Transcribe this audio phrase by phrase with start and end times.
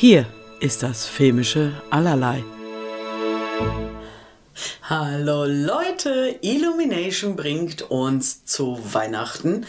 [0.00, 0.24] Hier
[0.60, 2.42] ist das filmische Allerlei.
[4.82, 9.66] Hallo Leute, Illumination bringt uns zu Weihnachten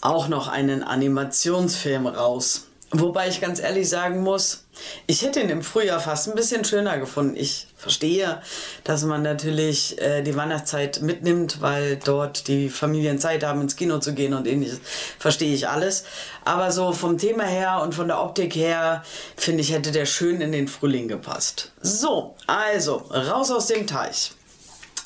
[0.00, 2.67] auch noch einen Animationsfilm raus.
[2.90, 4.64] Wobei ich ganz ehrlich sagen muss,
[5.06, 7.36] ich hätte ihn im Frühjahr fast ein bisschen schöner gefunden.
[7.36, 8.40] Ich verstehe,
[8.82, 13.98] dass man natürlich äh, die Weihnachtszeit mitnimmt, weil dort die Familien Zeit haben, ins Kino
[13.98, 14.80] zu gehen und ähnliches.
[15.18, 16.04] Verstehe ich alles.
[16.46, 19.02] Aber so vom Thema her und von der Optik her,
[19.36, 21.72] finde ich, hätte der schön in den Frühling gepasst.
[21.82, 24.32] So, also, raus aus dem Teich.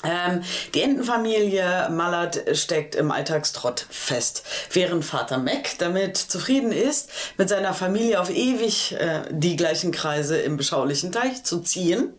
[0.03, 0.43] Ähm,
[0.73, 7.73] die Entenfamilie Mallard steckt im Alltagstrott fest, während Vater Mac damit zufrieden ist, mit seiner
[7.73, 12.13] Familie auf ewig äh, die gleichen Kreise im beschaulichen Teich zu ziehen,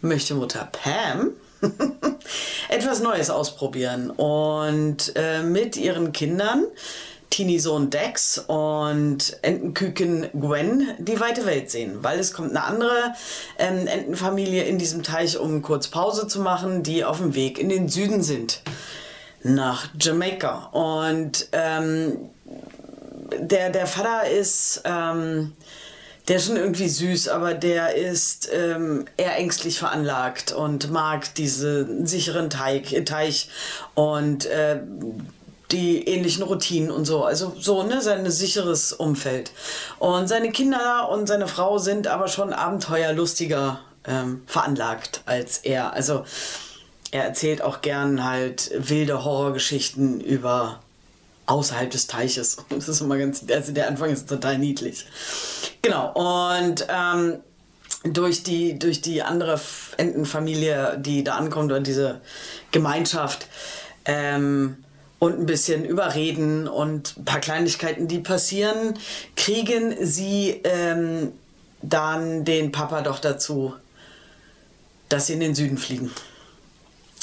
[0.00, 1.32] möchte Mutter Pam
[2.68, 4.10] etwas Neues ausprobieren.
[4.10, 6.64] Und äh, mit ihren Kindern
[7.38, 13.14] Teenie-Sohn Dex und Entenküken Gwen die weite Welt sehen, weil es kommt eine andere
[13.60, 17.68] ähm, Entenfamilie in diesem Teich, um kurz Pause zu machen, die auf dem Weg in
[17.68, 18.62] den Süden sind,
[19.44, 20.68] nach Jamaika.
[20.72, 22.28] Und ähm,
[23.38, 24.82] der, der Vater ist...
[24.84, 25.52] Ähm,
[26.26, 32.06] der ist schon irgendwie süß, aber der ist ähm, eher ängstlich veranlagt und mag diesen
[32.06, 33.48] sicheren Teig, Teich
[33.94, 34.78] und äh,
[35.70, 37.24] die ähnlichen Routinen und so.
[37.24, 39.50] Also so, ne, sein sicheres Umfeld.
[39.98, 45.92] Und seine Kinder und seine Frau sind aber schon abenteuerlustiger ähm, veranlagt als er.
[45.92, 46.24] Also
[47.10, 50.80] er erzählt auch gern halt wilde Horrorgeschichten über
[51.46, 52.58] außerhalb des Teiches.
[52.70, 55.06] Das ist immer ganz, also der Anfang ist total niedlich.
[55.82, 57.38] Genau, und ähm,
[58.04, 59.60] durch die, durch die andere
[59.96, 62.20] Entenfamilie, die da ankommt, oder diese
[62.70, 63.46] Gemeinschaft,
[64.04, 64.84] ähm,
[65.18, 68.98] und ein bisschen überreden und ein paar Kleinigkeiten, die passieren,
[69.36, 71.32] kriegen sie ähm,
[71.82, 73.74] dann den Papa doch dazu,
[75.08, 76.12] dass sie in den Süden fliegen.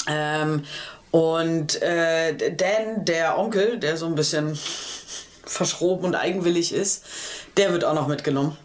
[0.08, 0.64] Ähm,
[1.10, 4.58] und äh, Dan, der Onkel, der so ein bisschen
[5.44, 7.04] verschroben und eigenwillig ist,
[7.56, 8.56] der wird auch noch mitgenommen.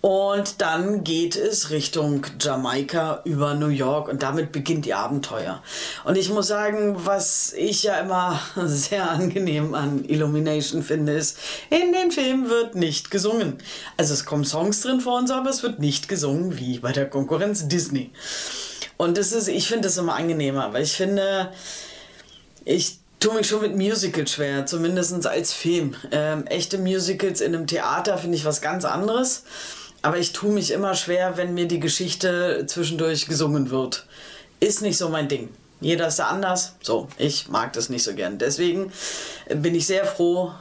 [0.00, 5.62] Und dann geht es Richtung Jamaika über New York und damit beginnt die Abenteuer.
[6.04, 11.38] Und ich muss sagen, was ich ja immer sehr angenehm an Illumination finde, ist,
[11.68, 13.58] in den Filmen wird nicht gesungen.
[13.98, 17.08] Also es kommen Songs drin vor uns, aber es wird nicht gesungen wie bei der
[17.08, 18.10] Konkurrenz Disney.
[18.96, 21.52] Und das ist, ich finde das immer angenehmer, weil ich finde,
[22.64, 25.94] ich tue mich schon mit Musicals schwer, zumindest als Film.
[26.10, 29.44] Ähm, echte Musicals in einem Theater finde ich was ganz anderes.
[30.02, 34.06] Aber ich tue mich immer schwer, wenn mir die Geschichte zwischendurch gesungen wird.
[34.58, 35.50] Ist nicht so mein Ding.
[35.80, 36.74] Jeder ist da anders.
[36.82, 38.38] So, ich mag das nicht so gern.
[38.38, 38.92] Deswegen
[39.48, 40.52] bin ich sehr froh,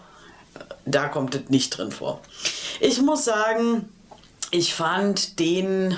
[0.86, 2.22] da kommt es nicht drin vor.
[2.80, 3.90] Ich muss sagen,
[4.52, 5.98] ich fand den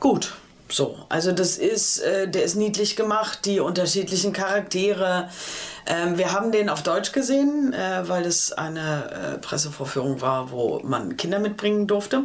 [0.00, 0.32] gut.
[0.68, 5.28] So, also das ist, äh, der ist niedlich gemacht, die unterschiedlichen Charaktere.
[5.86, 10.80] Ähm, wir haben den auf Deutsch gesehen, äh, weil es eine äh, Pressevorführung war, wo
[10.82, 12.24] man Kinder mitbringen durfte.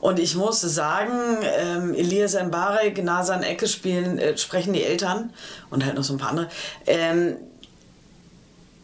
[0.00, 5.32] Und ich muss sagen, ähm, Elias Mbarek, Nasan Ecke spielen, äh, sprechen die Eltern
[5.70, 6.50] und halt noch so ein paar andere.
[6.86, 7.36] Ähm,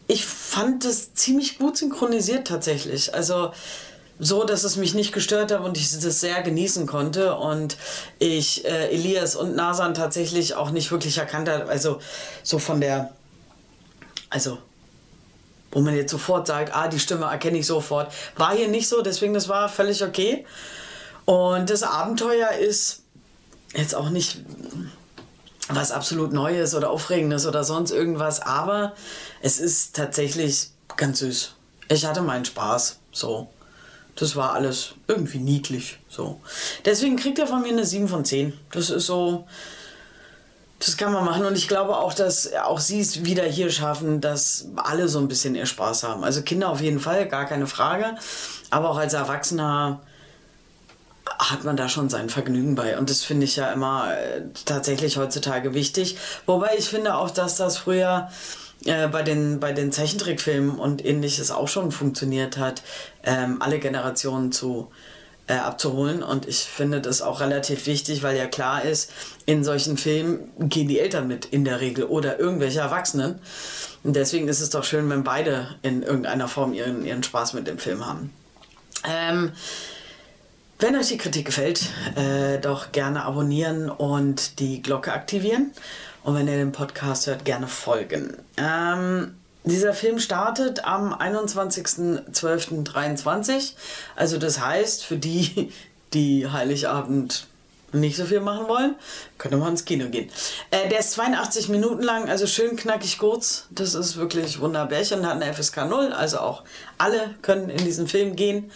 [0.07, 3.13] ich fand das ziemlich gut synchronisiert tatsächlich.
[3.13, 3.51] Also
[4.23, 7.75] so, dass es mich nicht gestört hat und ich das sehr genießen konnte und
[8.19, 11.67] ich äh, Elias und Nasan tatsächlich auch nicht wirklich erkannt habe.
[11.67, 11.99] Also
[12.43, 13.13] so von der,
[14.29, 14.59] also
[15.71, 18.13] wo man jetzt sofort sagt, ah, die Stimme erkenne ich sofort.
[18.35, 20.45] War hier nicht so, deswegen das war völlig okay.
[21.25, 23.01] Und das Abenteuer ist
[23.73, 24.37] jetzt auch nicht
[25.67, 28.93] was absolut Neues oder Aufregendes oder sonst irgendwas, aber
[29.41, 31.55] es ist tatsächlich ganz süß.
[31.89, 33.49] Ich hatte meinen Spaß, so.
[34.15, 35.99] Das war alles irgendwie niedlich.
[36.09, 36.39] So.
[36.85, 38.53] Deswegen kriegt er von mir eine 7 von 10.
[38.71, 39.47] Das ist so.
[40.79, 44.19] Das kann man machen und ich glaube auch, dass auch sie es wieder hier schaffen,
[44.19, 46.23] dass alle so ein bisschen ihr Spaß haben.
[46.23, 48.15] Also Kinder auf jeden Fall, gar keine Frage.
[48.71, 50.01] Aber auch als Erwachsener
[51.37, 52.97] hat man da schon sein Vergnügen bei.
[52.97, 56.17] Und das finde ich ja immer äh, tatsächlich heutzutage wichtig.
[56.45, 58.29] Wobei ich finde auch, dass das früher
[58.85, 62.81] äh, bei, den, bei den Zeichentrickfilmen und ähnliches auch schon funktioniert hat,
[63.23, 64.89] ähm, alle Generationen zu
[65.47, 66.23] äh, abzuholen.
[66.23, 69.11] Und ich finde das auch relativ wichtig, weil ja klar ist,
[69.45, 73.39] in solchen Filmen gehen die Eltern mit in der Regel oder irgendwelche Erwachsenen.
[74.03, 77.67] Und deswegen ist es doch schön, wenn beide in irgendeiner Form ihren, ihren Spaß mit
[77.67, 78.33] dem Film haben.
[79.03, 79.51] Ähm,
[80.79, 85.71] wenn euch die Kritik gefällt, äh, doch gerne abonnieren und die Glocke aktivieren.
[86.23, 88.37] Und wenn ihr den Podcast hört, gerne folgen.
[88.57, 93.73] Ähm, dieser Film startet am 21.12.23.
[94.15, 95.71] Also das heißt, für die,
[96.13, 97.47] die Heiligabend
[97.93, 98.95] nicht so viel machen wollen,
[99.37, 100.29] könnte man ins Kino gehen.
[100.71, 103.67] Äh, der ist 82 Minuten lang, also schön knackig kurz.
[103.69, 105.25] Das ist wirklich wunderbärchen.
[105.25, 106.63] Hat eine FSK 0, also auch
[106.97, 108.71] alle können in diesen Film gehen.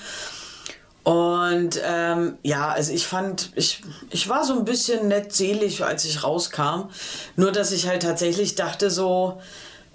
[1.05, 6.03] Und ähm, ja, also ich fand, ich, ich war so ein bisschen nett selig, als
[6.03, 6.89] ich rauskam.
[7.35, 9.39] Nur, dass ich halt tatsächlich dachte so,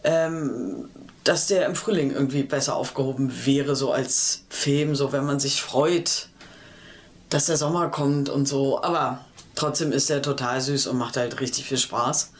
[0.04, 0.88] ähm,
[1.24, 5.60] dass der im Frühling irgendwie besser aufgehoben wäre, so als Film, so wenn man sich
[5.60, 6.28] freut,
[7.28, 8.80] dass der Sommer kommt und so.
[8.80, 9.24] Aber
[9.56, 12.30] trotzdem ist er total süß und macht halt richtig viel Spaß.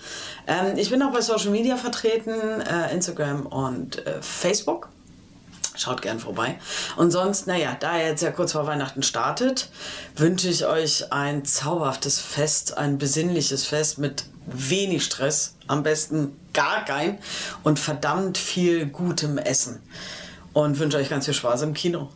[0.46, 4.90] Ähm, ich bin auch bei Social Media vertreten, äh, Instagram und äh, Facebook.
[5.76, 6.58] Schaut gern vorbei.
[6.96, 9.70] Und sonst, naja, da er jetzt ja kurz vor Weihnachten startet,
[10.16, 16.84] wünsche ich euch ein zauberhaftes Fest, ein besinnliches Fest mit wenig Stress, am besten gar
[16.84, 17.18] kein
[17.62, 19.80] und verdammt viel gutem Essen.
[20.52, 22.10] Und wünsche euch ganz viel Spaß im Kino.